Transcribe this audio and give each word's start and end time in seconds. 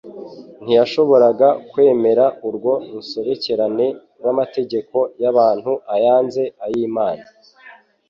ntiyashoboraga 0.63 1.47
kwemera 1.71 2.25
urwo 2.47 2.73
rusobekerane 2.91 3.87
rw'amategeko 4.19 4.97
y'abantu 5.21 5.71
ayanze 5.95 6.43
n'ay'Imana. 6.57 7.25